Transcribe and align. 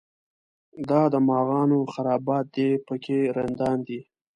دا 0.89 1.01
د 1.13 1.15
مغانو 1.29 1.79
خرابات 1.93 2.45
دی 2.55 2.69
په 2.87 2.95
کې 3.03 3.17
رندان 3.37 3.77
دي. 3.87 3.99